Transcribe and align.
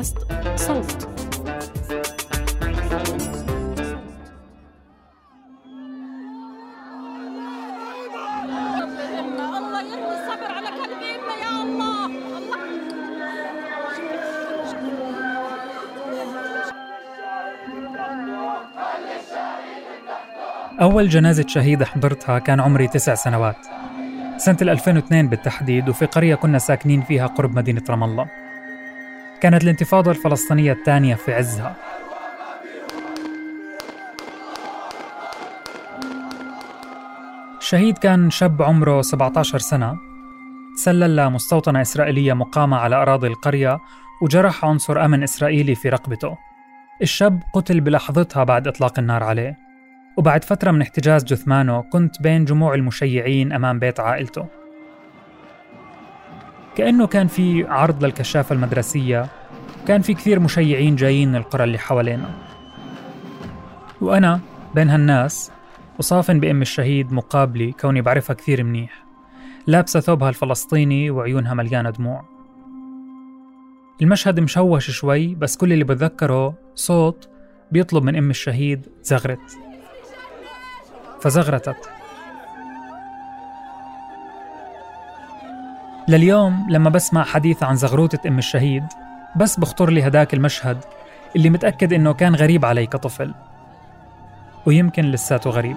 بودكاست 0.00 0.18
صوت. 0.56 1.08
أول 20.80 21.08
جنازة 21.08 21.44
شهيد 21.48 21.82
حضرتها 21.82 22.38
كان 22.38 22.60
عمري 22.60 22.88
تسع 22.88 23.14
سنوات. 23.14 23.56
سنة 24.36 24.56
2002 24.62 25.28
بالتحديد 25.28 25.88
وفي 25.88 26.06
قرية 26.06 26.34
كنا 26.34 26.58
ساكنين 26.58 27.02
فيها 27.02 27.26
قرب 27.26 27.56
مدينة 27.56 27.82
رام 27.90 28.04
الله. 28.04 28.39
كانت 29.40 29.64
الانتفاضة 29.64 30.10
الفلسطينية 30.10 30.72
الثانية 30.72 31.14
في 31.14 31.34
عزها. 31.34 31.76
الشهيد 37.58 37.98
كان 37.98 38.30
شاب 38.30 38.62
عمره 38.62 39.02
17 39.02 39.58
سنة. 39.58 39.96
تسلل 40.76 41.16
لمستوطنة 41.16 41.80
إسرائيلية 41.80 42.32
مقامة 42.32 42.76
على 42.76 42.96
أراضي 42.96 43.26
القرية 43.26 43.78
وجرح 44.22 44.64
عنصر 44.64 45.04
أمن 45.04 45.22
إسرائيلي 45.22 45.74
في 45.74 45.88
رقبته. 45.88 46.38
الشاب 47.02 47.42
قتل 47.54 47.80
بلحظتها 47.80 48.44
بعد 48.44 48.68
إطلاق 48.68 48.98
النار 48.98 49.22
عليه. 49.22 49.56
وبعد 50.16 50.44
فترة 50.44 50.70
من 50.70 50.82
احتجاز 50.82 51.24
جثمانه 51.24 51.80
كنت 51.80 52.22
بين 52.22 52.44
جموع 52.44 52.74
المشيعين 52.74 53.52
أمام 53.52 53.78
بيت 53.78 54.00
عائلته. 54.00 54.59
كأنه 56.76 57.06
كان 57.06 57.26
في 57.26 57.66
عرض 57.68 58.04
للكشافة 58.04 58.54
المدرسية 58.54 59.26
كان 59.86 60.02
في 60.02 60.14
كثير 60.14 60.40
مشيعين 60.40 60.96
جايين 60.96 61.28
من 61.28 61.36
القرى 61.36 61.64
اللي 61.64 61.78
حوالينا. 61.78 62.30
وأنا 64.00 64.40
بين 64.74 64.90
هالناس 64.90 65.52
وصافن 65.98 66.40
بأم 66.40 66.62
الشهيد 66.62 67.12
مقابلي 67.12 67.72
كوني 67.72 68.00
بعرفها 68.00 68.34
كثير 68.34 68.64
منيح 68.64 69.04
لابسة 69.66 70.00
ثوبها 70.00 70.28
الفلسطيني 70.28 71.10
وعيونها 71.10 71.54
مليانة 71.54 71.90
دموع. 71.90 72.24
المشهد 74.02 74.40
مشوش 74.40 74.90
شوي 74.90 75.34
بس 75.34 75.56
كل 75.56 75.72
اللي 75.72 75.84
بتذكره 75.84 76.54
صوت 76.74 77.28
بيطلب 77.72 78.04
من 78.04 78.16
أم 78.16 78.30
الشهيد 78.30 78.86
زغرت. 79.02 79.58
فزغرتت. 81.20 81.99
لليوم 86.08 86.66
لما 86.68 86.90
بسمع 86.90 87.24
حديث 87.24 87.62
عن 87.62 87.76
زغروتة 87.76 88.28
أم 88.28 88.38
الشهيد 88.38 88.84
بس 89.36 89.60
بخطر 89.60 89.90
لي 89.90 90.06
هداك 90.06 90.34
المشهد 90.34 90.84
اللي 91.36 91.50
متأكد 91.50 91.92
إنه 91.92 92.12
كان 92.12 92.34
غريب 92.34 92.64
علي 92.64 92.86
كطفل 92.86 93.34
ويمكن 94.66 95.02
لساته 95.02 95.50
غريب. 95.50 95.76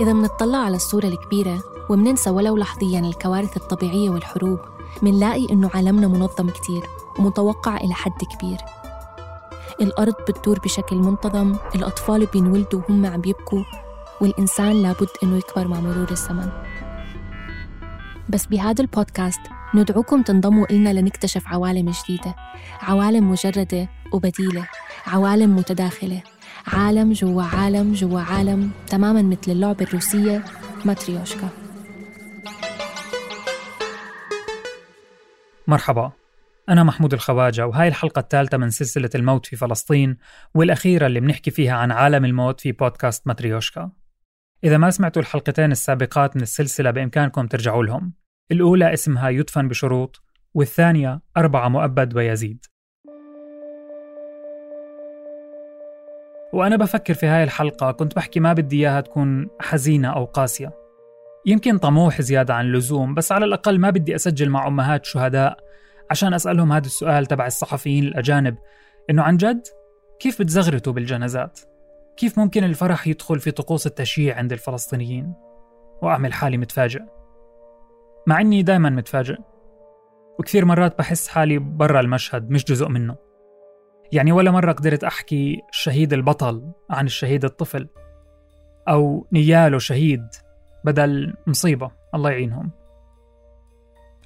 إذا 0.00 0.12
منطلع 0.12 0.58
على 0.58 0.76
الصورة 0.76 1.06
الكبيرة 1.06 1.62
ومننسى 1.90 2.30
ولو 2.30 2.56
لحظيا 2.56 3.00
الكوارث 3.00 3.56
الطبيعية 3.56 4.10
والحروب 4.10 4.58
منلاقي 5.02 5.46
إنه 5.50 5.70
عالمنا 5.74 6.08
منظم 6.08 6.50
كتير 6.50 6.82
ومتوقع 7.18 7.76
إلى 7.76 7.94
حد 7.94 8.24
كبير. 8.24 8.58
الأرض 9.80 10.14
بتدور 10.28 10.58
بشكل 10.58 10.96
منتظم 10.96 11.56
الأطفال 11.74 12.26
بينولدوا 12.26 12.80
وهم 12.88 13.06
عم 13.06 13.22
يبكوا 13.26 13.64
والإنسان 14.20 14.82
لابد 14.82 15.08
إنه 15.22 15.36
يكبر 15.36 15.68
مع 15.68 15.80
مرور 15.80 16.10
الزمن. 16.10 16.48
بس 18.28 18.46
بهذا 18.46 18.80
البودكاست 18.82 19.40
ندعوكم 19.74 20.22
تنضموا 20.22 20.66
إلنا 20.70 20.92
لنكتشف 20.92 21.42
عوالم 21.46 21.90
جديدة. 21.90 22.34
عوالم 22.82 23.30
مجردة 23.30 23.88
وبديلة 24.12 24.68
عوالم 25.06 25.56
متداخلة 25.56 26.22
عالم 26.66 27.12
جوا 27.12 27.42
عالم 27.42 27.92
جوا 27.92 28.20
عالم 28.20 28.70
تماما 28.86 29.22
مثل 29.22 29.52
اللعبة 29.52 29.84
الروسية 29.84 30.44
ماتريوشكا. 30.84 31.48
مرحبا. 35.66 36.12
أنا 36.68 36.82
محمود 36.82 37.12
الخواجة 37.12 37.66
وهاي 37.66 37.88
الحلقة 37.88 38.20
الثالثة 38.20 38.56
من 38.56 38.70
سلسلة 38.70 39.10
الموت 39.14 39.46
في 39.46 39.56
فلسطين 39.56 40.16
والأخيرة 40.54 41.06
اللي 41.06 41.20
بنحكي 41.20 41.50
فيها 41.50 41.74
عن 41.74 41.90
عالم 41.92 42.24
الموت 42.24 42.60
في 42.60 42.72
بودكاست 42.72 43.26
ماتريوشكا. 43.26 43.90
إذا 44.64 44.78
ما 44.78 44.90
سمعتوا 44.90 45.22
الحلقتين 45.22 45.72
السابقات 45.72 46.36
من 46.36 46.42
السلسلة 46.42 46.90
بإمكانكم 46.90 47.46
ترجعوا 47.46 47.84
لهم. 47.84 48.12
الأولى 48.52 48.92
اسمها 48.94 49.28
يدفن 49.28 49.68
بشروط 49.68 50.22
والثانية 50.54 51.20
أربعة 51.36 51.68
مؤبد 51.68 52.16
ويزيد. 52.16 52.64
وأنا 56.52 56.76
بفكر 56.76 57.14
في 57.14 57.26
هاي 57.26 57.44
الحلقة 57.44 57.92
كنت 57.92 58.16
بحكي 58.16 58.40
ما 58.40 58.52
بدي 58.52 58.76
إياها 58.76 59.00
تكون 59.00 59.48
حزينة 59.60 60.08
أو 60.08 60.24
قاسية. 60.24 60.72
يمكن 61.46 61.78
طموح 61.78 62.20
زيادة 62.20 62.54
عن 62.54 62.66
اللزوم 62.66 63.14
بس 63.14 63.32
على 63.32 63.44
الأقل 63.44 63.78
ما 63.78 63.90
بدي 63.90 64.14
أسجل 64.14 64.50
مع 64.50 64.66
أمهات 64.66 65.04
شهداء 65.04 65.64
عشان 66.10 66.34
أسألهم 66.34 66.72
هذا 66.72 66.86
السؤال 66.86 67.26
تبع 67.26 67.46
الصحفيين 67.46 68.04
الأجانب 68.04 68.56
إنه 69.10 69.22
عن 69.22 69.36
جد 69.36 69.62
كيف 70.20 70.42
بتزغرتوا 70.42 70.92
بالجنازات؟ 70.92 71.60
كيف 72.16 72.38
ممكن 72.38 72.64
الفرح 72.64 73.06
يدخل 73.06 73.40
في 73.40 73.50
طقوس 73.50 73.86
التشييع 73.86 74.36
عند 74.36 74.52
الفلسطينيين؟ 74.52 75.34
وأعمل 76.02 76.32
حالي 76.32 76.56
متفاجئ 76.56 77.02
مع 78.26 78.40
إني 78.40 78.62
دايما 78.62 78.90
متفاجئ 78.90 79.36
وكثير 80.38 80.64
مرات 80.64 80.98
بحس 80.98 81.28
حالي 81.28 81.58
برا 81.58 82.00
المشهد 82.00 82.50
مش 82.50 82.64
جزء 82.64 82.88
منه 82.88 83.16
يعني 84.12 84.32
ولا 84.32 84.50
مرة 84.50 84.72
قدرت 84.72 85.04
أحكي 85.04 85.62
الشهيد 85.70 86.12
البطل 86.12 86.72
عن 86.90 87.06
الشهيد 87.06 87.44
الطفل 87.44 87.88
أو 88.88 89.26
نياله 89.32 89.78
شهيد 89.78 90.26
بدل 90.84 91.34
مصيبة 91.46 91.90
الله 92.14 92.30
يعينهم 92.30 92.70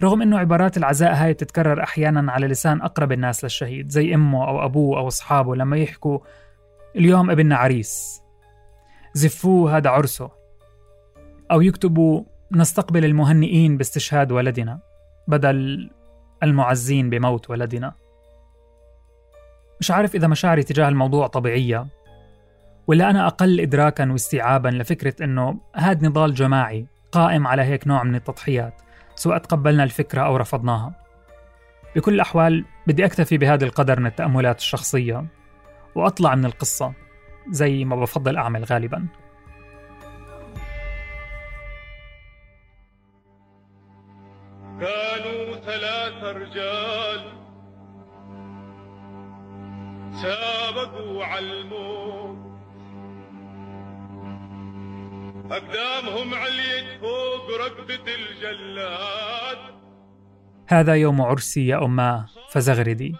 رغم 0.02 0.22
أنه 0.22 0.38
عبارات 0.38 0.76
العزاء 0.76 1.14
هاي 1.14 1.34
تتكرر 1.34 1.82
أحيانا 1.82 2.32
على 2.32 2.46
لسان 2.46 2.82
أقرب 2.82 3.12
الناس 3.12 3.44
للشهيد 3.44 3.88
زي 3.88 4.14
أمه 4.14 4.48
أو 4.48 4.64
أبوه 4.64 4.98
أو 4.98 5.08
أصحابه 5.08 5.56
لما 5.56 5.76
يحكوا 5.76 6.18
اليوم 6.96 7.30
ابننا 7.30 7.56
عريس 7.56 8.22
زفوه 9.14 9.76
هذا 9.76 9.90
عرسه 9.90 10.30
أو 11.50 11.60
يكتبوا 11.60 12.22
نستقبل 12.52 13.04
المهنئين 13.04 13.76
باستشهاد 13.76 14.32
ولدنا 14.32 14.80
بدل 15.28 15.90
المعزين 16.42 17.10
بموت 17.10 17.50
ولدنا. 17.50 17.94
مش 19.80 19.90
عارف 19.90 20.14
إذا 20.14 20.26
مشاعري 20.26 20.62
تجاه 20.62 20.88
الموضوع 20.88 21.26
طبيعية 21.26 21.86
ولا 22.86 23.10
أنا 23.10 23.26
أقل 23.26 23.60
إدراكا 23.60 24.12
واستيعابا 24.12 24.68
لفكرة 24.68 25.24
أنه 25.24 25.60
هذا 25.74 26.08
نضال 26.08 26.34
جماعي 26.34 26.86
قائم 27.12 27.46
على 27.46 27.62
هيك 27.62 27.86
نوع 27.86 28.02
من 28.04 28.14
التضحيات. 28.14 28.82
سواء 29.18 29.38
تقبلنا 29.38 29.84
الفكرة 29.84 30.20
أو 30.22 30.36
رفضناها. 30.36 30.92
بكل 31.96 32.14
الأحوال 32.14 32.64
بدي 32.86 33.04
أكتفي 33.04 33.38
بهذا 33.38 33.64
القدر 33.64 34.00
من 34.00 34.06
التأملات 34.06 34.58
الشخصية 34.58 35.26
وأطلع 35.94 36.34
من 36.34 36.44
القصة 36.44 36.92
زي 37.50 37.84
ما 37.84 37.96
بفضل 37.96 38.36
أعمل 38.36 38.64
غالبا. 38.64 39.06
كانوا 44.80 45.56
ثلاثة 45.56 46.32
رجال 46.32 47.32
سابقوا 50.12 51.24
على 51.24 51.60
الموت. 51.60 52.57
أقدامهم 55.52 56.34
عليت 56.34 57.00
فوق 57.00 57.66
ركبة 57.66 58.14
الجلاد. 58.14 59.58
هذا 60.68 60.94
يوم 60.94 61.22
عرسي 61.22 61.66
يا 61.66 61.84
أماه 61.84 62.26
فزغردي. 62.50 63.16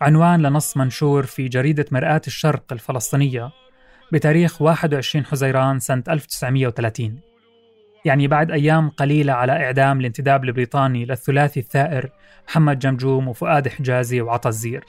عنوان 0.00 0.42
لنص 0.42 0.76
منشور 0.76 1.22
في 1.22 1.48
جريدة 1.48 1.84
مرآة 1.90 2.22
الشرق 2.26 2.72
الفلسطينية 2.72 3.50
بتاريخ 4.12 4.62
21 4.62 5.24
حزيران 5.26 5.78
سنة 5.78 6.02
1930 6.08 7.20
يعني 8.04 8.28
بعد 8.28 8.50
أيام 8.50 8.90
قليلة 8.90 9.32
على 9.32 9.52
إعدام 9.52 10.00
الانتداب 10.00 10.44
البريطاني 10.44 11.04
للثلاثي 11.04 11.60
الثائر 11.60 12.10
محمد 12.48 12.78
جمجوم 12.78 13.28
وفؤاد 13.28 13.68
حجازي 13.68 14.20
وعطا 14.20 14.48
الزير. 14.48 14.84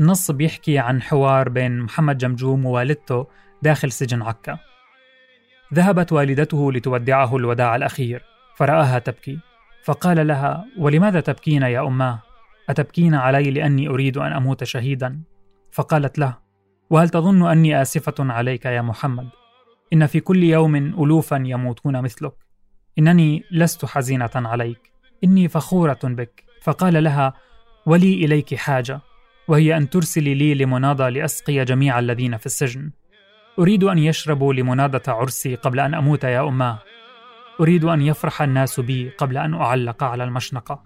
النص 0.00 0.30
بيحكي 0.30 0.78
عن 0.78 1.02
حوار 1.02 1.48
بين 1.48 1.80
محمد 1.80 2.18
جمجوم 2.18 2.66
ووالدته 2.66 3.26
داخل 3.62 3.92
سجن 3.92 4.22
عكا. 4.22 4.69
ذهبت 5.74 6.12
والدته 6.12 6.72
لتودعه 6.72 7.36
الوداع 7.36 7.76
الأخير 7.76 8.22
فرآها 8.56 8.98
تبكي. 8.98 9.38
فقال 9.84 10.26
لها 10.26 10.64
ولماذا 10.78 11.20
تبكين 11.20 11.62
يا 11.62 11.86
أماه 11.86 12.22
أتبكين 12.68 13.14
علي 13.14 13.50
لأني 13.50 13.88
أريد 13.88 14.16
أن 14.16 14.32
أموت 14.32 14.64
شهيدا؟ 14.64 15.20
فقالت 15.72 16.18
له 16.18 16.36
وهل 16.90 17.08
تظن 17.08 17.50
أني 17.50 17.82
آسفة 17.82 18.14
عليك 18.20 18.64
يا 18.64 18.82
محمد؟ 18.82 19.28
إن 19.92 20.06
في 20.06 20.20
كل 20.20 20.42
يوم 20.42 20.76
ألوفا 20.76 21.42
يموتون 21.46 22.02
مثلك. 22.02 22.32
إنني 22.98 23.44
لست 23.50 23.84
حزينة 23.84 24.30
عليك. 24.34 24.92
إني 25.24 25.48
فخورة 25.48 25.98
بك. 26.04 26.44
فقال 26.62 27.04
لها 27.04 27.32
ولي 27.86 28.24
إليك 28.24 28.54
حاجة 28.54 29.00
وهي 29.48 29.76
أن 29.76 29.90
ترسلي 29.90 30.34
لي 30.34 30.54
لمناضة 30.54 31.08
لأسقي 31.08 31.64
جميع 31.64 31.98
الذين 31.98 32.36
في 32.36 32.46
السجن. 32.46 32.90
أريد 33.58 33.84
أن 33.84 33.98
يشربوا 33.98 34.54
لمناضة 34.54 35.02
عرسي 35.12 35.54
قبل 35.54 35.80
أن 35.80 35.94
أموت 35.94 36.24
يا 36.24 36.48
أماه 36.48 36.78
أريد 37.60 37.84
أن 37.84 38.02
يفرح 38.02 38.42
الناس 38.42 38.80
بي 38.80 39.08
قبل 39.18 39.38
أن 39.38 39.54
أعلق 39.54 40.04
على 40.04 40.24
المشنقة 40.24 40.82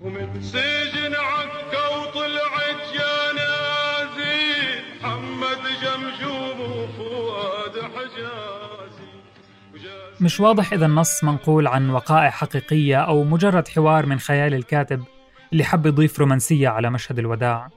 ومن 0.00 0.42
سجن 0.42 1.14
عكا 1.14 1.86
وطلعت 1.96 2.80
جنازي 2.94 4.52
محمد 5.00 5.62
جمجوم 5.82 6.60
وفؤاد 6.60 7.80
حجازي. 7.82 9.06
مش 10.20 10.40
واضح 10.40 10.72
إذا 10.72 10.86
النص 10.86 11.24
منقول 11.24 11.66
عن 11.66 11.90
وقائع 11.90 12.30
حقيقية 12.30 12.96
أو 12.96 13.24
مجرد 13.24 13.68
حوار 13.68 14.06
من 14.06 14.18
خيال 14.18 14.54
الكاتب 14.54 15.04
اللي 15.52 15.64
حب 15.64 15.86
يضيف 15.86 16.18
رومانسية 16.18 16.68
على 16.68 16.90
مشهد 16.90 17.18
الوداع. 17.18 17.68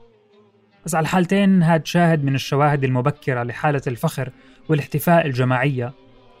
بس 0.84 0.94
على 0.94 1.02
الحالتين 1.02 1.62
هاد 1.62 1.86
شاهد 1.86 2.24
من 2.24 2.34
الشواهد 2.34 2.84
المبكرة 2.84 3.42
لحالة 3.42 3.82
الفخر 3.86 4.30
والاحتفاء 4.68 5.26
الجماعية 5.26 5.92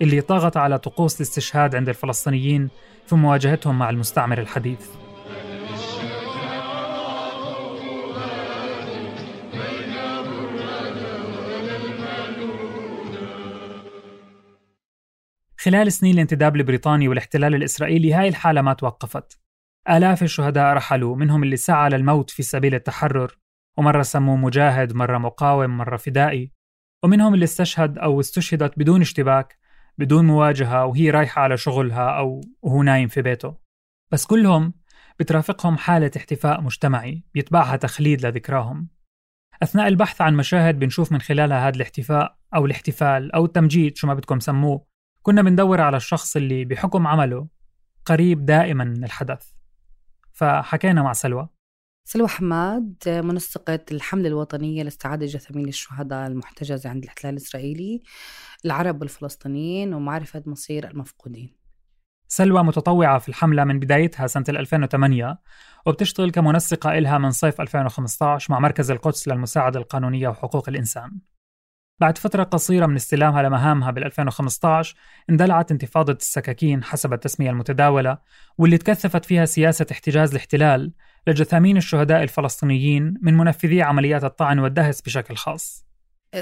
اللي 0.02 0.20
طغت 0.20 0.56
على 0.56 0.78
طقوس 0.78 1.16
الاستشهاد 1.16 1.74
عند 1.74 1.88
الفلسطينيين 1.88 2.68
في 3.06 3.14
مواجهتهم 3.14 3.78
مع 3.78 3.90
المستعمر 3.90 4.38
الحديث. 4.38 4.86
خلال 15.56 15.92
سنين 15.92 16.14
الانتداب 16.14 16.56
البريطاني 16.56 17.08
والاحتلال 17.08 17.54
الإسرائيلي 17.54 18.14
هاي 18.14 18.28
الحالة 18.28 18.62
ما 18.62 18.72
توقفت. 18.72 19.38
آلاف 19.90 20.22
الشهداء 20.22 20.74
رحلوا 20.74 21.16
منهم 21.16 21.42
اللي 21.42 21.56
سعى 21.56 21.90
للموت 21.90 22.30
في 22.30 22.42
سبيل 22.42 22.74
التحرر 22.74 23.36
ومرة 23.80 24.02
سموه 24.02 24.36
مجاهد 24.36 24.92
مرة 24.92 25.18
مقاوم 25.18 25.78
مرة 25.78 25.96
فدائي. 25.96 26.52
ومنهم 27.04 27.34
اللي 27.34 27.44
استشهد 27.44 27.98
أو 27.98 28.20
استشهدت 28.20 28.78
بدون 28.78 29.00
اشتباك 29.00 29.58
بدون 29.98 30.26
مواجهة 30.26 30.86
وهي 30.86 31.10
رايحة 31.10 31.42
على 31.42 31.56
شغلها 31.56 32.18
أو 32.18 32.40
وهو 32.62 32.82
نايم 32.82 33.08
في 33.08 33.22
بيته. 33.22 33.56
بس 34.10 34.26
كلهم 34.26 34.74
بترافقهم 35.18 35.76
حالة 35.76 36.10
احتفاء 36.16 36.60
مجتمعي 36.60 37.24
بيتبعها 37.34 37.76
تخليد 37.76 38.26
لذكراهم. 38.26 38.88
أثناء 39.62 39.88
البحث 39.88 40.20
عن 40.20 40.36
مشاهد 40.36 40.78
بنشوف 40.78 41.12
من 41.12 41.20
خلالها 41.20 41.68
هذا 41.68 41.76
الاحتفاء 41.76 42.36
أو 42.54 42.66
الاحتفال 42.66 43.32
أو 43.32 43.44
التمجيد 43.44 43.96
شو 43.96 44.06
ما 44.06 44.14
بدكم 44.14 44.40
سموه. 44.40 44.86
كنا 45.22 45.42
بندور 45.42 45.80
على 45.80 45.96
الشخص 45.96 46.36
اللي 46.36 46.64
بحكم 46.64 47.06
عمله 47.06 47.48
قريب 48.04 48.44
دائما 48.44 48.84
من 48.84 49.04
الحدث. 49.04 49.52
فحكينا 50.32 51.02
مع 51.02 51.12
سلوى. 51.12 51.48
سلوى 52.04 52.28
حماد 52.28 52.94
منسقة 53.06 53.78
الحملة 53.92 54.28
الوطنية 54.28 54.82
لاستعادة 54.82 55.26
جثامين 55.26 55.68
الشهداء 55.68 56.26
المحتجزة 56.26 56.90
عند 56.90 57.02
الاحتلال 57.02 57.32
الإسرائيلي 57.32 58.02
العرب 58.64 59.00
والفلسطينيين 59.00 59.94
ومعرفة 59.94 60.42
مصير 60.46 60.90
المفقودين. 60.90 61.56
سلوى 62.28 62.62
متطوعة 62.62 63.18
في 63.18 63.28
الحملة 63.28 63.64
من 63.64 63.78
بدايتها 63.78 64.26
سنة 64.26 64.44
2008 64.48 65.38
وبتشتغل 65.86 66.30
كمنسقة 66.30 66.98
إلها 66.98 67.18
من 67.18 67.30
صيف 67.30 67.60
2015 67.60 68.52
مع 68.52 68.58
مركز 68.58 68.90
القدس 68.90 69.28
للمساعدة 69.28 69.80
القانونية 69.80 70.28
وحقوق 70.28 70.68
الإنسان. 70.68 71.18
بعد 72.00 72.18
فترة 72.18 72.42
قصيرة 72.42 72.86
من 72.86 72.96
استلامها 72.96 73.42
لمهامها 73.42 73.90
بال 73.90 74.04
2015 74.04 74.96
اندلعت 75.30 75.70
انتفاضة 75.70 76.12
السكاكين 76.12 76.84
حسب 76.84 77.12
التسمية 77.12 77.50
المتداولة 77.50 78.18
واللي 78.58 78.78
تكثفت 78.78 79.24
فيها 79.24 79.44
سياسة 79.44 79.86
احتجاز 79.92 80.30
الاحتلال 80.30 80.92
لجثامين 81.26 81.76
الشهداء 81.76 82.22
الفلسطينيين 82.22 83.14
من 83.22 83.36
منفذي 83.36 83.82
عمليات 83.82 84.24
الطعن 84.24 84.58
والدهس 84.58 85.00
بشكل 85.00 85.36
خاص. 85.36 85.90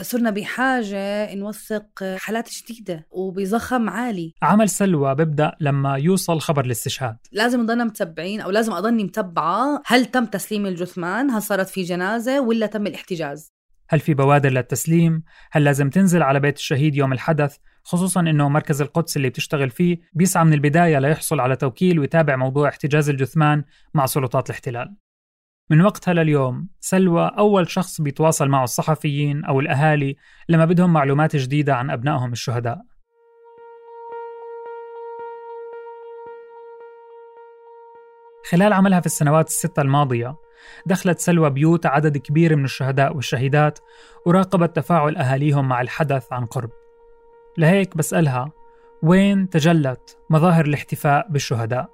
صرنا 0.00 0.30
بحاجة 0.30 1.34
نوثق 1.34 2.16
حالات 2.16 2.50
جديدة 2.52 3.06
وبضخم 3.10 3.90
عالي. 3.90 4.34
عمل 4.42 4.68
سلوى 4.68 5.14
بيبدأ 5.14 5.52
لما 5.60 5.96
يوصل 5.96 6.40
خبر 6.40 6.64
الاستشهاد. 6.64 7.16
لازم 7.32 7.60
نضلنا 7.60 7.84
متبعين 7.84 8.40
أو 8.40 8.50
لازم 8.50 8.72
أضلني 8.72 9.04
متبعة. 9.04 9.82
هل 9.86 10.06
تم 10.06 10.24
تسليم 10.24 10.66
الجثمان؟ 10.66 11.30
هل 11.30 11.42
صارت 11.42 11.68
في 11.68 11.82
جنازة؟ 11.82 12.40
ولا 12.40 12.66
تم 12.66 12.86
الاحتجاز؟ 12.86 13.52
هل 13.88 14.00
في 14.00 14.14
بوادر 14.14 14.50
للتسليم؟ 14.50 15.22
هل 15.50 15.64
لازم 15.64 15.90
تنزل 15.90 16.22
على 16.22 16.40
بيت 16.40 16.56
الشهيد 16.56 16.94
يوم 16.94 17.12
الحدث؟ 17.12 17.56
خصوصا 17.88 18.20
إنه 18.20 18.48
مركز 18.48 18.82
القدس 18.82 19.16
اللي 19.16 19.28
بتشتغل 19.28 19.70
فيه 19.70 20.00
بيسعى 20.12 20.44
من 20.44 20.52
البداية 20.52 20.98
ليحصل 20.98 21.40
على 21.40 21.56
توكيل 21.56 21.98
ويتابع 21.98 22.36
موضوع 22.36 22.68
احتجاز 22.68 23.10
الجثمان 23.10 23.64
مع 23.94 24.06
سلطات 24.06 24.50
الاحتلال. 24.50 24.96
من 25.70 25.80
وقتها 25.80 26.14
لليوم 26.14 26.68
سلوى 26.80 27.30
أول 27.38 27.70
شخص 27.70 28.00
بيتواصل 28.00 28.48
معه 28.48 28.64
الصحفيين 28.64 29.44
أو 29.44 29.60
الأهالي 29.60 30.16
لما 30.48 30.64
بدهم 30.64 30.92
معلومات 30.92 31.36
جديدة 31.36 31.74
عن 31.76 31.90
أبنائهم 31.90 32.32
الشهداء 32.32 32.78
خلال 38.50 38.72
عملها 38.72 39.00
في 39.00 39.06
السنوات 39.06 39.46
الستة 39.46 39.82
الماضية 39.82 40.36
دخلت 40.86 41.18
سلوى 41.18 41.50
بيوت 41.50 41.86
عدد 41.86 42.16
كبير 42.16 42.56
من 42.56 42.64
الشهداء 42.64 43.16
والشهيدات 43.16 43.78
وراقبت 44.26 44.76
تفاعل 44.76 45.16
أهاليهم 45.16 45.68
مع 45.68 45.80
الحدث 45.80 46.32
عن 46.32 46.46
قرب 46.46 46.70
لهيك 47.58 47.96
بسألها 47.96 48.52
وين 49.02 49.50
تجلت 49.50 50.18
مظاهر 50.30 50.64
الاحتفاء 50.64 51.28
بالشهداء؟ 51.30 51.90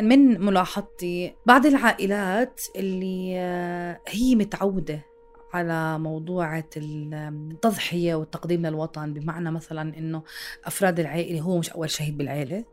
من 0.00 0.40
ملاحظتي 0.40 1.34
بعض 1.46 1.66
العائلات 1.66 2.60
اللي 2.76 3.34
آه، 3.38 4.00
هي 4.08 4.34
متعودة 4.34 5.06
على 5.52 5.98
موضوع 5.98 6.62
التضحية 6.76 8.14
والتقديم 8.14 8.66
للوطن 8.66 9.14
بمعنى 9.14 9.50
مثلا 9.50 9.98
إنه 9.98 10.22
أفراد 10.64 11.00
العائلة 11.00 11.40
هو 11.40 11.58
مش 11.58 11.70
أول 11.70 11.90
شهيد 11.90 12.18
بالعائلة 12.18 12.64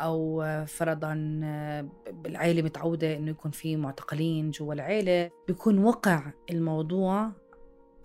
أو 0.00 0.44
فرضا 0.66 1.40
آه، 1.44 1.88
العائلة 2.26 2.62
متعودة 2.62 3.16
إنه 3.16 3.30
يكون 3.30 3.50
في 3.50 3.76
معتقلين 3.76 4.50
جوا 4.50 4.74
العائلة. 4.74 5.30
بيكون 5.48 5.78
وقع 5.78 6.22
الموضوع 6.50 7.30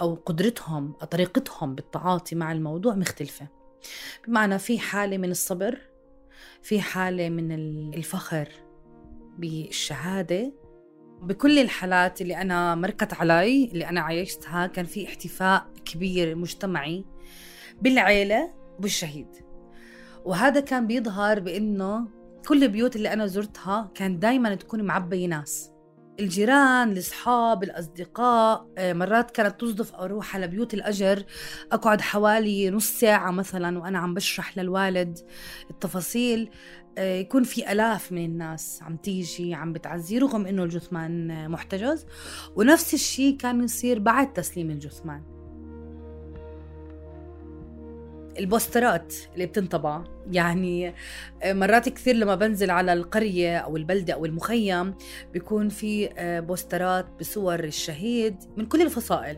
أو 0.02 0.16
قدرتهم 0.26 0.92
طريقتهم 0.92 1.76
بالتعاطي 1.76 2.36
مع 2.36 2.52
الموضوع 2.52 2.96
مختلفة. 2.96 3.55
بمعنى 4.28 4.60
في 4.60 4.80
حالة 4.80 5.18
من 5.18 5.32
الصبر 5.32 5.78
في 6.62 6.82
حالة 6.82 7.30
من 7.30 7.52
الفخر 7.94 8.50
بالشهادة. 9.38 10.54
بكل 11.22 11.60
الحالات 11.60 12.22
اللي 12.22 12.42
أنا 12.42 12.76
مركت 12.76 13.14
علي 13.14 13.66
اللي 13.66 13.90
أنا 13.90 14.02
عايشتها 14.02 14.68
كان 14.68 14.86
في 14.86 15.06
احتفاء 15.06 15.68
كبير 15.86 16.36
مجتمعي 16.36 17.06
بالعيلة 17.82 18.54
بالشهيد 18.80 19.28
وهذا 20.26 20.60
كان 20.60 20.88
بيظهر 20.88 21.40
بأنه 21.40 22.08
كل 22.48 22.64
البيوت 22.64 22.96
اللي 22.96 23.14
أنا 23.14 23.26
زرتها 23.26 23.92
كان 23.96 24.20
دايما 24.20 24.56
تكون 24.56 24.82
معبية 24.82 25.28
ناس. 25.28 25.72
الجيران 26.20 26.92
الأصحاب 26.92 27.64
الأصدقاء 27.64 28.68
آه، 28.78 28.94
مرات 28.94 29.32
كانت 29.32 29.62
تصدف 29.62 29.96
أروح 29.96 30.36
على 30.36 30.48
بيوت 30.48 30.74
الأجر 30.74 31.24
أقعد 31.72 32.02
حوالي 32.02 32.70
نص 32.70 32.88
ساعة 32.88 33.32
مثلا 33.32 33.80
وأنا 33.80 34.00
عم 34.00 34.14
بشرح 34.14 34.58
للوالد 34.58 35.20
التفاصيل 35.70 36.50
آه، 36.98 37.16
يكون 37.16 37.44
في 37.44 37.72
آلاف 37.72 38.12
من 38.12 38.26
الناس 38.26 38.80
عم 38.84 38.98
تيجي 38.98 39.54
عم 39.54 39.74
بتعزي 39.74 40.18
رغم 40.18 40.46
إنه 40.46 40.64
الجثمان 40.64 41.50
محتجز. 41.52 42.06
ونفس 42.56 42.94
الشيء 42.94 43.38
كان 43.38 43.64
يصير 43.64 44.00
بعد 44.00 44.34
تسليم 44.34 44.70
الجثمان. 44.72 45.35
البوسترات 48.40 49.14
اللي 49.34 49.46
بتنطبع. 49.46 50.04
يعني 50.32 50.94
آه، 51.44 51.54
مرات 51.54 51.90
كثير 51.90 52.16
لما 52.16 52.36
بنزل 52.36 52.72
على 52.72 52.94
القرية 52.94 53.58
أو 53.58 53.78
البلدة 53.78 54.14
أو 54.14 54.26
المخيم 54.26 54.96
بيكون 55.34 55.70
في 55.70 56.10
آه، 56.18 56.40
بوسترات 56.40 57.06
بصور 57.20 57.60
الشهيد 57.64 58.36
من 58.58 58.66
كل 58.66 58.82
الفصائل. 58.82 59.38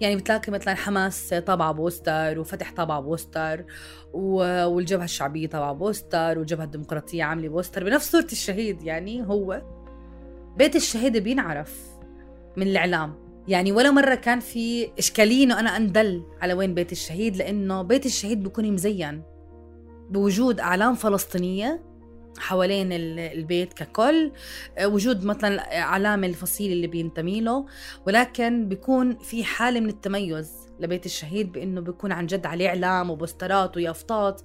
يعني 0.00 0.16
بتلاقي 0.16 0.52
مثلا 0.52 0.74
حماس 0.74 1.34
طابعة 1.34 1.72
poster 1.72 2.38
وفتح 2.38 2.72
طابعة 2.72 3.00
poster 3.00 3.64
والجبهة 4.12 5.04
الشعبية 5.04 5.46
طابعة 5.46 5.72
poster 5.72 6.38
والجبهة 6.38 6.64
الديمقراطية 6.64 7.24
عاملة 7.24 7.48
poster 7.48 7.84
بنفس 7.84 8.10
صورة 8.12 8.26
الشهيد. 8.32 8.82
يعني 8.82 9.26
هو 9.26 9.62
بيت 10.56 10.76
الشهيد 10.76 11.16
بينعرف 11.16 11.78
من 12.56 12.66
الإعلام. 12.66 13.29
يعني 13.48 13.72
ولا 13.72 13.90
مرة 13.90 14.14
كان 14.14 14.40
في 14.40 14.90
إشكالية 14.98 15.44
إنه 15.44 15.60
أنا 15.60 15.76
أندل 15.76 16.22
على 16.40 16.52
وين 16.52 16.74
بيت 16.74 16.92
الشهيد 16.92 17.36
لأنه 17.36 17.82
بيت 17.82 18.06
الشهيد 18.06 18.42
بيكون 18.42 18.72
مزين 18.72 19.22
بوجود 20.10 20.60
أعلام 20.60 20.94
فلسطينية 20.94 21.90
حوالين 22.38 22.88
البيت 22.92 23.72
ككل 23.72 24.32
وجود 24.84 25.24
مثلا 25.24 25.78
علامة 25.78 26.26
الفصيل 26.26 26.72
اللي 26.72 26.86
بينتمي 26.86 27.40
له 27.40 27.66
ولكن 28.06 28.68
بيكون 28.68 29.18
في 29.18 29.44
حالة 29.44 29.80
من 29.80 29.88
التميز 29.88 30.52
لبيت 30.80 31.06
الشهيد 31.06 31.52
بإنه 31.52 31.80
بيكون 31.80 32.12
عن 32.12 32.26
جد 32.26 32.46
عليه 32.46 32.68
إعلام 32.68 33.10
وبوسترات 33.10 33.76
ويافطات 33.76 34.42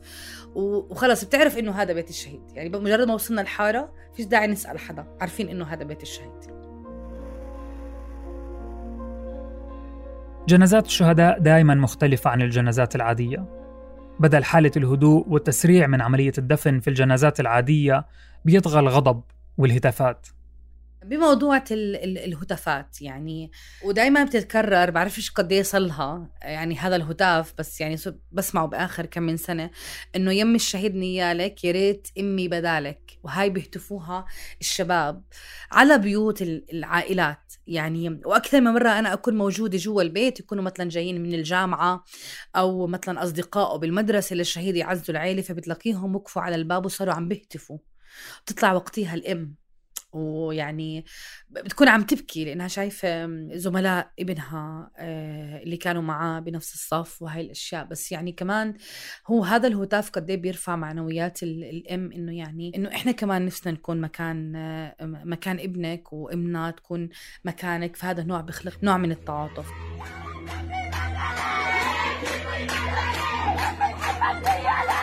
وخلص 0.56 1.24
بتعرف 1.24 1.58
إنه 1.58 1.72
هذا 1.72 1.94
بيت 1.94 2.10
الشهيد. 2.10 2.42
يعني 2.54 2.70
بمجرد 2.70 3.08
ما 3.08 3.14
وصلنا 3.14 3.42
الحارة 3.42 3.94
فيش 4.16 4.26
داعي 4.26 4.48
نسأل 4.48 4.80
حدا 4.80 5.08
عارفين 5.22 5.50
إنه 5.50 5.66
هذا 5.66 5.84
بيت 5.84 6.02
الشهيد. 6.02 6.65
جنازات 10.48 10.86
الشهداء 10.86 11.40
دائما 11.40 11.76
مختلفة 11.76 12.30
عن 12.30 12.42
الجنازات 12.42 12.96
العادية. 12.96 13.46
بدل 14.20 14.44
حالة 14.44 14.72
الهدوء 14.78 15.26
والتسريع 15.30 15.88
من 15.88 16.02
عملية 16.02 16.34
الدفن 16.38 16.80
في 16.80 16.90
الجنازات 16.90 17.40
العادية 17.40 18.06
بيطغى 18.46 18.80
الغضب 18.80 19.22
والهتافات. 19.58 20.28
بموضوع 21.04 21.64
الهتافات 21.72 23.02
يعني 23.02 23.52
ودائما 23.84 24.24
بتتكرر 24.24 24.90
بعرفش 24.90 25.32
قد 25.32 25.52
إيه 25.52 25.64
صلها 25.64 26.30
يعني 26.42 26.78
هذا 26.78 26.96
الهتاف 26.96 27.54
بس 27.58 27.82
يعني 27.82 27.98
بسمعه 28.32 28.66
بآخر 28.68 29.06
كم 29.06 29.24
من 29.24 29.38
سنة 29.38 29.70
إنه 30.16 30.34
يم 30.34 30.56
الشهيد 30.56 30.96
نيالك 30.96 31.64
يا 31.64 31.72
ريت 31.72 32.08
أمي 32.20 32.48
بدالك 32.48 33.20
وهاي 33.24 33.50
بيهتفوها 33.50 34.26
الشباب 34.62 35.24
على 35.72 35.98
بيوت 35.98 36.42
العائلات. 36.42 37.40
يعني 37.68 38.22
وأكثر 38.26 38.62
من 38.62 38.72
مرة 38.74 38.90
أنا 38.90 39.14
أكون 39.14 39.38
موجودة 39.38 39.78
جوا 39.78 40.02
البيت 40.02 40.40
يكونوا 40.40 40.64
مثلا 40.64 40.90
جايين 40.90 41.24
من 41.24 41.34
الجامعة 41.34 42.04
أو 42.56 42.88
مثلا 42.88 43.24
أصدقائه 43.24 43.78
بالمدرسة 43.78 44.36
للشهيد 44.36 44.76
يعزوا 44.76 45.10
العيلة 45.10 45.42
فبتلاقيهم 45.42 46.16
وقفوا 46.16 46.42
على 46.42 46.56
الباب 46.56 46.86
وصاروا 46.86 47.14
عم 47.14 47.28
بيهتفوا. 47.28 47.78
بتطلع 48.46 48.74
وقتها 48.74 49.14
الأم. 49.14 49.56
ويعني 50.16 51.06
بتكون 51.50 51.88
عم 51.88 52.02
تبكي 52.02 52.46
لأنها 52.46 52.68
شايفة 52.68 53.28
زملاء 53.58 54.12
ابنها 54.20 54.92
آه، 54.98 55.64
اللي 55.64 55.78
كانوا 55.78 56.02
معاه 56.02 56.40
بنفس 56.40 56.74
الصف 56.74 57.22
وهي 57.22 57.42
الأشياء. 57.42 57.86
بس 57.86 58.12
يعني 58.12 58.32
كمان 58.32 58.74
هو 59.28 59.44
هذا 59.44 59.68
الهتاف 59.68 60.10
قد 60.10 60.30
إيه 60.30 60.38
بيرفع 60.38 60.76
معنويات 60.76 61.44
الأم 61.44 62.12
إنه 62.12 62.38
يعني 62.38 62.72
إنه 62.76 62.90
إحنا 62.90 63.12
كمان 63.12 63.46
نفسنا 63.46 63.74
نكون 63.74 64.02
مكان 64.02 64.56
آه، 64.56 64.96
مكان 65.02 65.60
ابنك 65.60 66.14
وأمنا 66.14 66.72
تكون 66.72 67.10
مكانك. 67.46 67.96
فهذا 67.96 68.24
نوع 68.24 68.42
بيخلق 68.42 68.84
نوع 68.84 68.98
من 68.98 69.12
التعاطف. 69.12 69.66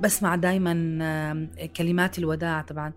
بسمع 0.00 0.36
دايما 0.36 1.48
كلمات 1.76 2.18
الوداع 2.18 2.62
طبعا. 2.62 2.92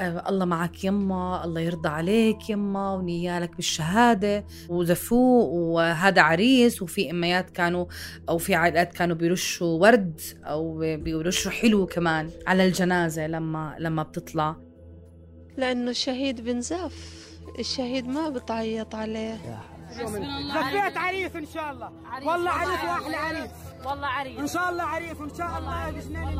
آه، 0.00 0.28
الله 0.28 0.44
معك 0.44 0.84
يما 0.84 1.44
الله 1.44 1.60
يرضى 1.60 1.88
عليك 1.88 2.50
يما 2.50 2.92
ونيالك 2.94 3.56
بالشهادة 3.56 4.44
وزفوه 4.68 5.44
وهذا 5.48 6.22
عريس 6.22 6.82
وفي 6.82 7.10
إميات 7.10 7.50
كانوا 7.50 7.86
أو 8.28 8.38
في 8.38 8.54
عائلات 8.54 8.92
كانوا 8.92 9.16
بيرشوا 9.16 9.80
ورد 9.80 10.20
أو 10.44 10.78
بيرشوا 10.78 11.50
حلو 11.50 11.86
كمان 11.86 12.30
على 12.46 12.66
الجنازة 12.66 13.26
لما 13.26 13.76
لما 13.78 14.02
بتطلع. 14.02 14.56
لأنه 15.56 15.90
الشهيد 15.90 16.40
بنزف 16.40 17.26
الشهيد 17.58 18.06
ما 18.08 18.28
بتعيط 18.28 18.94
عليه. 18.94 19.38
زفيت 19.90 20.96
عريس 20.96 21.36
إن 21.36 21.46
شاء 21.46 21.72
الله. 21.72 21.92
عريس 22.06 22.28
والله 22.28 22.50
عريس 22.50 22.84
واحلى 22.84 23.16
عريس. 23.16 23.50
والله 23.84 24.06
عريس. 24.06 24.38
إن 24.38 24.46
شاء 24.46 24.70
الله 24.70 24.82
عريس 24.82 25.20
وان 25.20 25.34
شاء 25.34 25.58
الله 25.58 25.88
الاثنين 25.88 26.36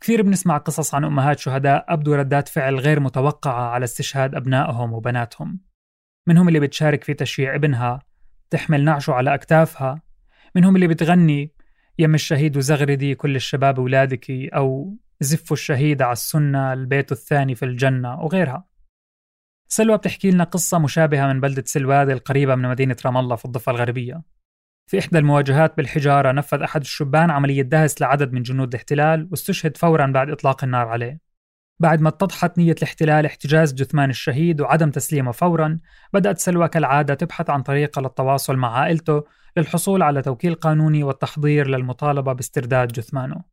كثير 0.00 0.22
بنسمع 0.22 0.56
قصص 0.56 0.94
عن 0.94 1.04
أمهات 1.04 1.38
شهداء 1.38 1.84
أبدوا 1.88 2.16
ردات 2.16 2.48
فعل 2.48 2.76
غير 2.76 3.00
متوقعة 3.00 3.70
على 3.70 3.84
استشهاد 3.84 4.34
أبنائهم 4.34 4.92
وبناتهم. 4.92 5.60
منهم 6.26 6.48
اللي 6.48 6.60
بتشارك 6.60 7.04
في 7.04 7.14
تشييع 7.14 7.54
ابنها 7.54 7.98
تحمل 8.50 8.84
نعشه 8.84 9.12
على 9.12 9.34
أكتافها. 9.34 10.00
منهم 10.54 10.76
اللي 10.76 10.86
بتغني 10.86 11.55
يم 11.98 12.14
الشهيد 12.14 12.56
وزغردي 12.56 13.14
كل 13.14 13.36
الشباب 13.36 13.78
ولادك 13.78 14.30
أو 14.30 14.96
زفوا 15.20 15.56
الشهيد 15.56 16.02
على 16.02 16.12
السنة 16.12 16.72
البيت 16.72 17.12
الثاني 17.12 17.54
في 17.54 17.64
الجنة 17.64 18.20
وغيرها. 18.20 18.68
سلوى 19.68 19.96
بتحكي 19.96 20.30
لنا 20.30 20.44
قصة 20.44 20.78
مشابهة 20.78 21.32
من 21.32 21.40
بلدة 21.40 21.64
سلواد 21.66 22.10
القريبة 22.10 22.54
من 22.54 22.68
مدينة 22.68 22.96
رام 23.06 23.16
الله 23.16 23.36
في 23.36 23.44
الضفة 23.44 23.72
الغربية. 23.72 24.22
في 24.90 24.98
إحدى 24.98 25.18
المواجهات 25.18 25.76
بالحجارة 25.76 26.32
نفذ 26.32 26.62
أحد 26.62 26.80
الشبان 26.80 27.30
عملية 27.30 27.62
دهس 27.62 28.02
لعدد 28.02 28.32
من 28.32 28.42
جنود 28.42 28.68
الاحتلال 28.68 29.28
واستشهد 29.30 29.76
فورا 29.76 30.06
بعد 30.06 30.30
إطلاق 30.30 30.64
النار 30.64 30.88
عليه. 30.88 31.25
بعد 31.78 32.00
ما 32.00 32.08
اتضحت 32.08 32.58
نية 32.58 32.72
الاحتلال 32.72 33.26
احتجاز 33.26 33.74
جثمان 33.74 34.10
الشهيد 34.10 34.60
وعدم 34.60 34.90
تسليمه 34.90 35.32
فورا 35.32 35.78
بدأت 36.12 36.38
سلوى 36.38 36.68
كالعادة 36.68 37.14
تبحث 37.14 37.50
عن 37.50 37.62
طريقة 37.62 38.02
للتواصل 38.02 38.56
مع 38.56 38.78
عائلته 38.78 39.24
للحصول 39.56 40.02
على 40.02 40.22
توكيل 40.22 40.54
قانوني 40.54 41.02
والتحضير 41.02 41.68
للمطالبة 41.68 42.32
باسترداد 42.32 42.88
جثمانه. 42.88 43.44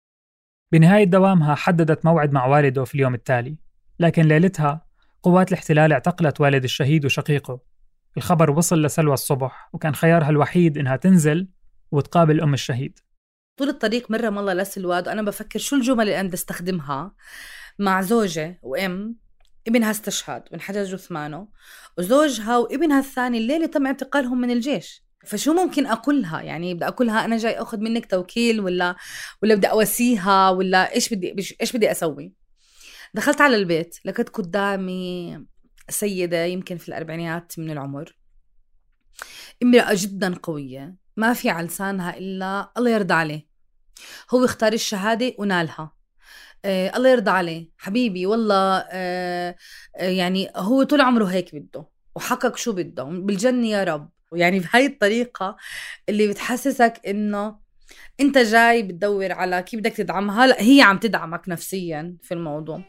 بنهاية 0.72 1.04
دوامها 1.04 1.56
حددت 1.56 2.06
موعد 2.06 2.34
مع 2.34 2.46
والده 2.46 2.84
في 2.84 2.96
اليوم 2.96 3.14
التالي 3.14 3.58
لكن 4.00 4.22
ليلتها 4.22 4.86
قوات 5.24 5.52
الاحتلال 5.52 5.94
اعتقلت 5.94 6.42
والد 6.42 6.64
الشهيد 6.64 7.06
وشقيقه. 7.06 7.60
الخبر 8.18 8.52
وصل 8.52 8.82
لسلوى 8.86 9.14
الصبح 9.14 9.70
وكان 9.74 9.96
خيارها 9.96 10.30
الوحيد 10.30 10.78
إنها 10.78 10.96
تنزل 10.96 11.48
وتقابل 11.92 12.42
أم 12.42 12.54
الشهيد. 12.54 13.00
طول 13.58 13.70
الطريق 13.70 14.12
مرة 14.12 14.36
والله 14.38 14.54
لسلواد 14.54 15.08
وأنا 15.08 15.22
بفكر 15.22 15.60
شو 15.60 15.76
الجمل 15.76 16.02
اللي 16.02 16.20
أنا 16.20 16.28
بدي 16.28 16.36
استخدمها؟ 16.36 17.16
مع 17.80 18.02
زوجة 18.02 18.60
وأم 18.64 19.16
ابنها 19.68 19.92
استشهد 19.92 20.44
وانحجز 20.52 20.96
جثمانه 20.96 21.48
وزوجها 21.98 22.58
وابنها 22.58 23.00
الثاني 23.00 23.38
الليلة 23.38 23.66
تم 23.66 23.86
اعتقالهم 23.86 24.42
من 24.42 24.52
الجيش. 24.52 25.04
فشو 25.26 25.54
ممكن 25.54 25.86
أقولها؟ 25.86 26.42
يعني 26.42 26.74
بدي 26.74 26.88
أقولها 26.88 27.26
أنا 27.26 27.38
جاي 27.38 27.54
أخذ 27.62 27.78
منك 27.78 28.06
توكيل 28.06 28.60
ولا 28.60 28.96
ولا 29.44 29.56
بدي 29.56 29.68
أواسيها 29.68 30.50
ولا 30.50 30.94
إيش 30.96 31.14
بدي 31.14 31.56
إيش 31.62 31.74
بدي 31.74 31.92
أسوي؟ 31.92 32.34
دخلت 33.14 33.42
على 33.42 33.56
البيت 33.56 34.00
لقيت 34.06 34.30
قدامي 34.30 35.40
سيدة 35.90 36.46
يمكن 36.46 36.78
في 36.78 36.88
الاربعينيات 36.90 37.54
من 37.60 37.72
العمر. 37.72 38.18
امرأة 39.64 39.94
جدا 39.94 40.36
قوية 40.36 40.96
ما 41.18 41.34
في 41.34 41.50
على 41.50 41.68
لسانها 41.68 42.18
إلا 42.18 42.72
الله 42.78 42.90
يرضى 42.90 43.14
عليه. 43.14 43.48
هو 44.32 44.46
اختار 44.46 44.74
الشهادة 44.74 45.36
ونالها. 45.38 46.03
آه 46.66 46.98
الله 46.98 47.10
يرضى 47.10 47.32
عليه. 47.32 47.70
حبيبي 47.78 48.26
والله 48.26 48.86
آه 48.92 49.56
آه 49.98 50.10
يعني 50.10 50.50
هو 50.56 50.84
طول 50.84 51.02
عمره 51.02 51.26
هيك 51.26 51.56
بده 51.56 51.86
وحقق 52.16 52.56
شو 52.58 52.74
بده. 52.74 53.04
بالجنة 53.04 53.68
يا 53.68 53.84
رب. 53.84 54.10
يعني 54.34 54.60
بهاي 54.60 54.86
الطريقة 54.86 55.58
اللي 56.10 56.28
بتحسسك 56.28 57.02
إنه 57.08 57.56
أنت 58.20 58.38
جاي 58.38 58.84
بتدور 58.84 59.32
على 59.32 59.62
كيف 59.64 59.80
بدك 59.80 59.92
تدعمها. 59.94 60.48
لا 60.48 60.62
هي 60.62 60.82
عم 60.82 60.98
تدعمك 60.98 61.50
نفسيا 61.50 62.16
في 62.22 62.34
الموضوع. 62.34 62.82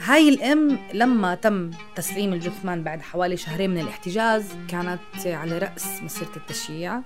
هاي 0.00 0.28
الأم 0.28 0.78
لما 0.94 1.34
تم 1.34 1.70
تسليم 1.96 2.32
الجثمان 2.32 2.84
بعد 2.84 3.00
حوالي 3.00 3.36
شهرين 3.36 3.70
من 3.70 3.80
الاحتجاز 3.80 4.44
كانت 4.68 5.00
على 5.26 5.58
رأس 5.58 6.02
مسيرة 6.02 6.36
التشييع 6.36 7.02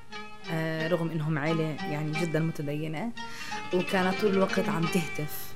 آه، 0.53 0.89
رغم 0.89 1.11
إنهم 1.11 1.39
عيلة 1.39 1.77
يعني 1.91 2.21
جدا 2.21 2.41
متدينة 2.41 3.13
وكانت 3.75 4.21
طول 4.21 4.31
الوقت 4.31 4.69
عم 4.69 4.83
تهتف. 4.83 5.56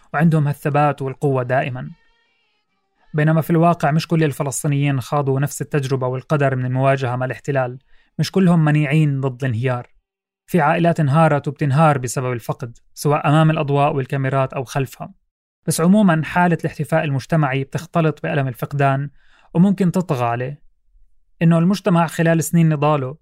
وعندهم 0.13 0.47
هالثبات 0.47 1.01
والقوة 1.01 1.43
دائما. 1.43 1.89
بينما 3.13 3.41
في 3.41 3.49
الواقع 3.49 3.91
مش 3.91 4.07
كل 4.07 4.23
الفلسطينيين 4.23 5.01
خاضوا 5.01 5.39
نفس 5.39 5.61
التجربة 5.61 6.07
والقدر 6.07 6.55
من 6.55 6.65
المواجهة 6.65 7.15
مع 7.15 7.25
الاحتلال 7.25 7.79
مش 8.19 8.31
كلهم 8.31 8.65
منيعين 8.65 9.21
ضد 9.21 9.43
الانهيار. 9.43 9.87
في 10.47 10.61
عائلات 10.61 10.99
انهارت 10.99 11.47
وبتنهار 11.47 11.97
بسبب 11.97 12.31
الفقد 12.31 12.77
سواء 12.93 13.27
أمام 13.27 13.49
الأضواء 13.49 13.95
والكاميرات 13.95 14.53
أو 14.53 14.63
خلفها. 14.63 15.13
بس 15.67 15.81
عموما 15.81 16.23
حالة 16.23 16.57
الاحتفاء 16.61 17.03
المجتمعي 17.03 17.63
بتختلط 17.63 18.23
بألم 18.23 18.47
الفقدان 18.47 19.09
وممكن 19.53 19.91
تطغى 19.91 20.25
عليه. 20.25 20.61
إنه 21.41 21.57
المجتمع 21.57 22.07
خلال 22.07 22.43
سنين 22.43 22.69
نضاله 22.69 23.17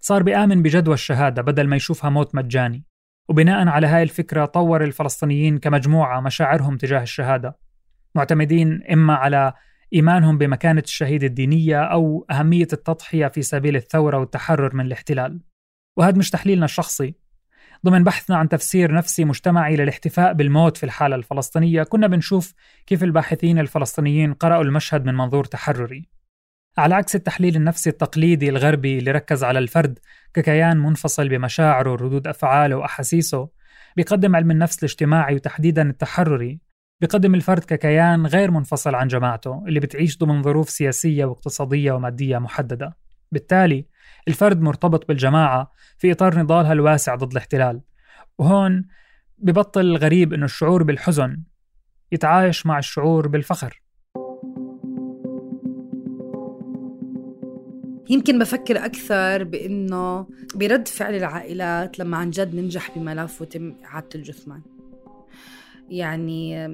صار 0.00 0.22
بيآمن 0.22 0.62
بجدوى 0.62 0.94
الشهادة 0.94 1.42
بدل 1.42 1.66
ما 1.66 1.76
يشوفها 1.76 2.10
موت 2.10 2.34
مجاني. 2.34 2.84
وبناء 3.28 3.68
على 3.68 3.86
هاي 3.86 4.02
الفكرة 4.02 4.44
طور 4.44 4.84
الفلسطينيين 4.84 5.58
كمجموعة 5.58 6.20
مشاعرهم 6.20 6.76
تجاه 6.76 7.02
الشهادة. 7.02 7.56
معتمدين 8.14 8.82
إما 8.92 9.14
على 9.14 9.52
إيمانهم 9.94 10.38
بمكانة 10.38 10.82
الشهيد 10.86 11.24
الدينية 11.24 11.82
أو 11.82 12.26
أهمية 12.30 12.68
التضحية 12.72 13.26
في 13.26 13.42
سبيل 13.42 13.76
الثورة 13.76 14.18
والتحرر 14.18 14.74
من 14.74 14.86
الاحتلال. 14.86 15.40
وهذا 15.96 16.18
مش 16.18 16.30
تحليلنا 16.30 16.64
الشخصي. 16.64 17.14
ضمن 17.86 18.04
بحثنا 18.04 18.36
عن 18.36 18.48
تفسير 18.48 18.92
نفسي 18.92 19.24
مجتمعي 19.24 19.76
للاحتفاء 19.76 20.32
بالموت 20.32 20.76
في 20.76 20.84
الحالة 20.84 21.16
الفلسطينية 21.16 21.82
كنا 21.82 22.06
بنشوف 22.06 22.54
كيف 22.86 23.04
الباحثين 23.04 23.58
الفلسطينيين 23.58 24.34
قرأوا 24.34 24.62
المشهد 24.62 25.04
من 25.04 25.14
منظور 25.14 25.44
تحرري. 25.44 26.15
على 26.78 26.94
عكس 26.94 27.16
التحليل 27.16 27.56
النفسي 27.56 27.90
التقليدي 27.90 28.48
الغربي 28.48 28.98
اللي 28.98 29.10
ركز 29.10 29.44
على 29.44 29.58
الفرد 29.58 29.98
ككيان 30.34 30.76
منفصل 30.76 31.28
بمشاعره 31.28 31.90
وردود 31.90 32.26
أفعاله 32.26 32.76
وأحاسيسه 32.76 33.48
بيقدم 33.96 34.36
علم 34.36 34.50
النفس 34.50 34.78
الاجتماعي 34.78 35.34
وتحديدا 35.34 35.90
التحرري 35.90 36.60
بيقدم 37.00 37.34
الفرد 37.34 37.64
ككيان 37.64 38.26
غير 38.26 38.50
منفصل 38.50 38.94
عن 38.94 39.08
جماعته 39.08 39.64
اللي 39.66 39.80
بتعيش 39.80 40.18
ضمن 40.18 40.42
ظروف 40.42 40.70
سياسية 40.70 41.24
واقتصادية 41.24 41.92
ومادية 41.92 42.38
محددة. 42.38 42.96
بالتالي 43.32 43.86
الفرد 44.28 44.60
مرتبط 44.60 45.08
بالجماعة 45.08 45.72
في 45.98 46.12
إطار 46.12 46.38
نضالها 46.38 46.72
الواسع 46.72 47.14
ضد 47.14 47.30
الاحتلال. 47.30 47.80
وهون 48.38 48.84
ببطل 49.38 49.96
غريب 49.96 50.32
إنه 50.32 50.44
الشعور 50.44 50.82
بالحزن 50.82 51.42
يتعايش 52.12 52.66
مع 52.66 52.78
الشعور 52.78 53.28
بالفخر. 53.28 53.82
يمكن 58.10 58.38
بفكر 58.38 58.84
أكثر 58.84 59.44
بإنه 59.44 60.26
برد 60.54 60.88
فعل 60.88 61.14
العائلات 61.14 61.98
لما 61.98 62.16
عن 62.16 62.30
جد 62.30 62.54
ننجح 62.54 62.98
بملف 62.98 63.42
وتم 63.42 63.74
إعادة 63.84 64.08
الجثمان. 64.14 64.60
يعني 65.88 66.68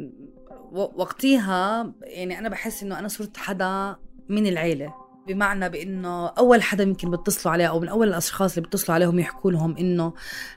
وقتيها 0.73 1.93
يعني 2.03 2.39
أنا 2.39 2.49
بحس 2.49 2.83
إنه 2.83 2.99
أنا 2.99 3.09
صرت 3.09 3.37
حدا 3.37 3.97
من 4.29 4.47
العيلة. 4.47 4.95
بمعنى 5.27 5.69
بإنه 5.69 6.27
أول 6.27 6.62
حدا 6.62 6.83
يمكن 6.83 7.11
بيتصلوا 7.11 7.53
عليه 7.53 7.67
أو 7.67 7.81
من 7.81 7.89
أول 7.89 8.09
الأشخاص 8.09 8.57
اللي 8.57 8.62
بيتصلوا 8.62 8.95
عليهم 8.95 9.19
يحكوا 9.19 9.53
لهم 9.53 9.77
إنه 9.77 10.12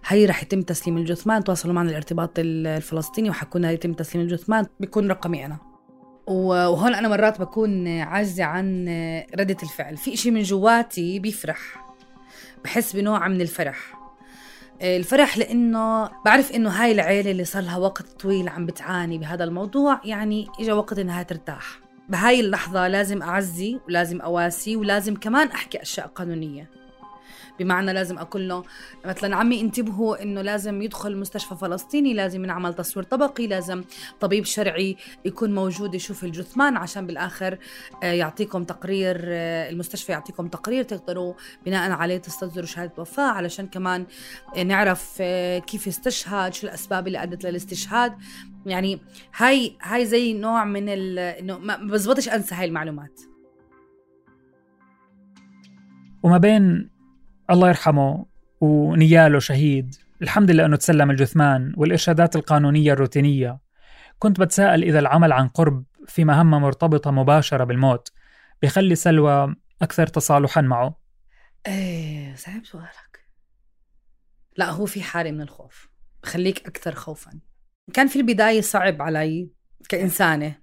هي 0.06 0.26
رح 0.26 0.44
يتم 0.44 0.62
تسليم 0.62 0.98
الجثمان 0.98 1.44
تواصلوا 1.44 1.74
معنا 1.74 1.90
الارتباط 1.90 2.32
الفلسطيني 2.38 3.30
وحكوا 3.30 3.60
لنا 3.60 3.72
يتم 3.72 3.94
تسليم 3.94 4.24
الجثمان 4.24 4.66
بيكون 4.80 5.08
رقمي 5.08 5.46
أنا. 5.46 5.75
وهون 6.28 6.96
أنا 6.96 7.08
مرات 7.08 7.40
بكون 7.40 7.88
عاجزة 7.88 8.44
عن 8.44 8.88
ردة 9.40 9.58
الفعل. 9.64 9.98
في 9.98 10.14
إشي 10.14 10.32
من 10.32 10.42
جواتي 10.42 11.20
بيفرح. 11.20 11.86
بحس 12.64 12.96
بنوع 12.96 13.28
من 13.28 13.42
الفرح. 13.42 13.78
الفرح 14.82 15.38
لإنه 15.38 16.10
بعرف 16.26 16.52
إنه 16.52 16.70
هاي 16.70 16.92
العيلة 16.92 17.32
اللي 17.32 17.46
صار 17.46 17.64
لها 17.64 17.78
وقت 17.78 18.22
طويل 18.22 18.50
عم 18.50 18.66
بتعاني 18.66 19.18
بهذا 19.18 19.44
الموضوع 19.44 20.02
يعني 20.06 20.48
اجى 20.60 20.72
وقت 20.72 21.00
إنها 21.00 21.24
ترتاح. 21.24 21.80
بهاي 22.10 22.40
اللحظة 22.40 22.88
لازم 22.88 23.22
أعزي 23.22 23.80
ولازم 23.88 24.22
أواسي 24.22 24.76
ولازم 24.76 25.16
كمان 25.16 25.48
أحكي 25.48 25.82
أشياء 25.82 26.08
قانونية. 26.08 26.70
بمعنى 27.60 27.94
لازم 27.94 28.18
أقول 28.18 28.50
له 28.50 28.64
مثلا 29.06 29.36
عمي 29.36 29.62
انتبهوا 29.62 30.24
إنه 30.24 30.42
لازم 30.42 30.82
يدخل 30.82 31.18
مستشفى 31.18 31.56
فلسطيني 31.56 32.14
لازم 32.14 32.44
ينعمل 32.44 32.74
تصوير 32.74 33.06
طبقي 33.06 33.48
لازم 33.48 33.84
طبيب 34.20 34.46
شرعي 34.46 34.98
يكون 35.26 35.56
موجود 35.56 35.96
يشوف 35.96 36.24
الجثمان 36.24 36.78
عشان 36.78 37.08
بالآخر 37.08 37.58
آه، 38.04 38.12
يعطيكم 38.12 38.64
تقرير 38.64 39.22
آه، 39.26 39.70
المستشفى 39.70 40.12
يعطيكم 40.12 40.48
تقرير 40.48 40.84
تقدروا 40.84 41.34
بناء 41.66 41.92
عليه 41.92 42.18
تستصدروا 42.18 42.66
شهادة 42.66 42.94
وفاة 42.98 43.32
علشان 43.32 43.68
كمان 43.68 44.06
آه، 44.58 44.64
نعرف 44.64 45.22
كيف 45.68 45.88
استشهد 45.88 46.54
شو 46.54 46.68
الأسباب 46.68 47.08
اللي 47.08 47.24
أدت 47.24 47.46
للاستشهاد. 47.46 48.14
يعني 48.66 49.00
هاي 49.38 49.78
هاي 49.82 50.06
زي 50.06 50.34
نوع 50.34 50.66
من 50.66 50.90
إنه 50.90 51.58
ما 51.58 51.76
بزبطش 51.76 52.30
أنسى 52.30 52.56
هاي 52.56 52.66
المعلومات. 52.66 53.22
وما 56.24 56.38
بين 56.38 56.95
الله 57.50 57.68
يرحمه 57.68 58.26
ونياله 58.62 59.40
شهيد. 59.40 59.96
الحمد 60.22 60.52
لله 60.52 60.66
أنه 60.66 60.76
تسلم 60.76 61.12
الجثمان 61.12 61.74
والإرشادات 61.78 62.36
القانونية 62.36 62.94
الروتينية. 62.94 63.60
كنت 64.20 64.40
بتساءل 64.40 64.84
إذا 64.84 65.00
العمل 65.00 65.32
عن 65.32 65.48
قرب 65.48 65.84
في 66.08 66.26
مهمة 66.26 66.60
مرتبطة 66.60 67.12
مباشرة 67.12 67.64
بالموت 67.64 68.12
بيخلي 68.62 68.96
سلوى 68.96 69.56
أكثر 69.82 70.08
تصالحا 70.08 70.62
معه. 70.62 71.00
إيه 71.68 72.36
صعب 72.36 72.66
سؤالك. 72.66 73.26
لا 74.58 74.70
هو 74.70 74.86
في 74.86 75.02
حالة 75.02 75.32
من 75.32 75.42
الخوف. 75.42 75.90
بخليك 76.24 76.68
أكثر 76.68 76.96
خوفا. 76.96 77.40
كان 77.94 78.08
في 78.08 78.20
البداية 78.20 78.62
صعب 78.62 79.02
علي 79.02 79.50
كإنسانة. 79.90 80.56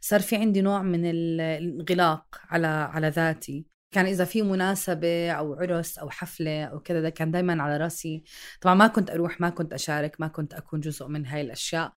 صار 0.00 0.20
في 0.20 0.36
عندي 0.36 0.60
نوع 0.60 0.82
من 0.82 1.10
الانغلاق 1.10 2.40
على 2.50 2.66
على 2.66 3.08
ذاتي. 3.08 3.69
كان 3.92 4.06
إذا 4.06 4.24
في 4.24 4.42
مناسبة 4.42 5.30
أو 5.30 5.54
عرس 5.54 5.98
أو 5.98 6.10
حفلة 6.10 6.64
أو 6.64 6.80
كذا 6.80 7.00
ده 7.00 7.10
كان 7.10 7.30
دائما 7.30 7.62
على 7.62 7.76
رأسي. 7.76 8.22
طبعا 8.60 8.74
ما 8.74 8.86
كنت 8.86 9.10
أروح 9.10 9.40
ما 9.40 9.50
كنت 9.50 9.72
أشارك 9.72 10.20
ما 10.20 10.28
كنت 10.28 10.54
أكون 10.54 10.80
جزء 10.80 11.08
من 11.08 11.26
هاي 11.26 11.40
الأشياء. 11.40 11.92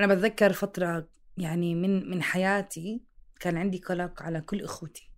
أنا 0.00 0.14
بتذكر 0.14 0.52
فترة 0.52 1.08
يعني 1.36 1.74
من 1.74 2.10
من 2.10 2.22
حياتي 2.22 3.02
كان 3.40 3.56
عندي 3.56 3.78
قلق 3.78 4.22
على 4.22 4.40
كل 4.40 4.64
إخوتي. 4.64 5.10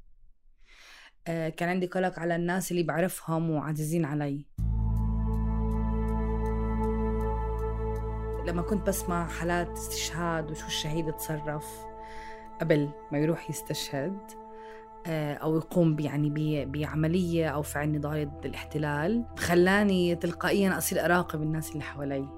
آه، 1.27 1.49
كان 1.49 1.69
عندي 1.69 1.87
قلق 1.87 2.19
على 2.19 2.37
الناس 2.37 2.71
اللي 2.71 2.83
بعرفهم 2.83 3.51
وعزيزين 3.51 4.05
علي. 4.05 4.47
لما 8.47 8.63
كنت 8.63 8.89
بسمع 8.89 9.29
حالات 9.29 9.71
استشهاد 9.71 10.51
وشو 10.51 10.67
الشهيد 10.67 11.13
تصرف 11.13 11.67
قبل 12.61 12.91
ما 13.13 13.19
يروح 13.19 13.51
يستشهد 13.51 14.40
آه، 15.07 15.35
أو 15.35 15.57
يقوم 15.57 15.97
يعني 16.01 16.65
بعملية 16.65 17.49
أو 17.49 17.63
فعل 17.63 17.93
نضال 17.93 18.31
ضد 18.31 18.47
الاحتلال 18.47 19.25
خلاني 19.39 20.17
تلقائيا 20.17 20.79
أصير 20.79 21.05
أراقب 21.05 21.43
الناس 21.43 21.73
اللي 21.73 21.83
حوالي. 21.83 22.29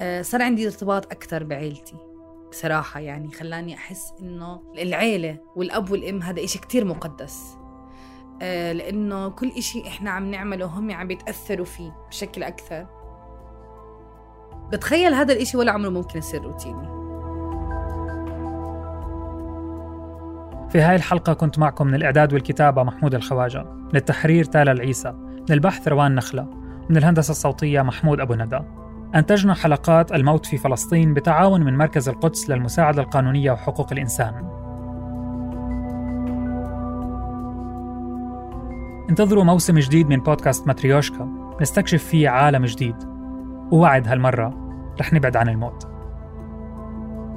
آه، 0.00 0.22
صار 0.22 0.42
عندي 0.42 0.66
ارتباط 0.66 1.06
أكثر 1.12 1.44
بعيلتي 1.44 1.96
بصراحة 2.50 3.00
يعني 3.00 3.30
خلاني 3.30 3.74
أحس 3.74 4.12
إنه 4.20 4.62
العيلة 4.78 5.38
والأب 5.56 5.90
والأم 5.90 6.22
هذا 6.22 6.44
إشي 6.44 6.58
كتير 6.58 6.84
مقدس. 6.84 7.56
آه، 8.42 8.72
لأنه 8.72 9.28
كل 9.28 9.48
إشي 9.48 9.88
إحنا 9.88 10.10
عم 10.10 10.30
نعمله 10.30 10.66
هم 10.66 10.90
عم 10.90 11.06
بيتأثروا 11.06 11.66
فيه 11.66 11.96
بشكل 12.08 12.42
أكثر. 12.42 12.86
بتخيل 14.72 15.14
هذا 15.14 15.32
الإشي 15.32 15.56
ولا 15.56 15.72
عمره 15.72 15.88
ممكن 15.88 16.18
يصير 16.18 16.42
روتيني. 16.42 16.93
في 20.74 20.80
هاي 20.80 20.96
الحلقة 20.96 21.32
كنت 21.32 21.58
معكم 21.58 21.86
من 21.86 21.94
الإعداد 21.94 22.32
والكتابة 22.32 22.82
محمود 22.82 23.14
الخواجة 23.14 23.64
من 23.64 23.96
التحرير 23.96 24.44
تالا 24.44 24.72
العيسى 24.72 25.12
من 25.12 25.50
البحث 25.50 25.88
روان 25.88 26.14
نخلة 26.14 26.46
من 26.90 26.96
الهندسة 26.96 27.30
الصوتية 27.30 27.82
محمود 27.82 28.20
أبو 28.20 28.34
ندى. 28.34 28.60
أنتجنا 29.14 29.54
حلقات 29.54 30.12
الموت 30.12 30.46
في 30.46 30.56
فلسطين 30.56 31.14
بتعاون 31.14 31.64
من 31.64 31.78
مركز 31.78 32.08
القدس 32.08 32.50
للمساعدة 32.50 33.02
القانونية 33.02 33.52
وحقوق 33.52 33.92
الإنسان. 33.92 34.34
انتظروا 39.10 39.44
موسم 39.44 39.78
جديد 39.78 40.08
من 40.08 40.20
بودكاست 40.20 40.66
ماتريوشكا 40.66 41.28
نستكشف 41.60 42.04
فيه 42.04 42.28
عالم 42.28 42.64
جديد. 42.64 42.96
ووعد 43.72 44.08
هالمرة 44.08 44.54
رح 45.00 45.12
نبعد 45.12 45.36
عن 45.36 45.48
الموت. 45.48 45.86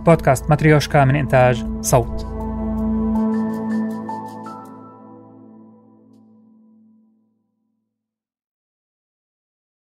بودكاست 0.06 0.50
ماتريوشكا 0.50 1.06
من 1.06 1.16
إنتاج 1.16 1.66
صوت. 1.82 2.37